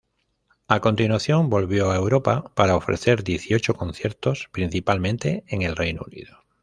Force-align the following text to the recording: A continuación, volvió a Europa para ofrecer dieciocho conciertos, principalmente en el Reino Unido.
A 0.67 0.79
continuación, 0.79 1.51
volvió 1.51 1.91
a 1.91 1.95
Europa 1.95 2.51
para 2.55 2.75
ofrecer 2.75 3.23
dieciocho 3.23 3.75
conciertos, 3.75 4.49
principalmente 4.51 5.43
en 5.47 5.61
el 5.61 5.75
Reino 5.75 6.01
Unido. 6.07 6.39